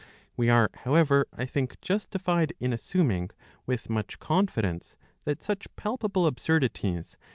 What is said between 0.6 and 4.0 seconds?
however, I think, justified in assuming with i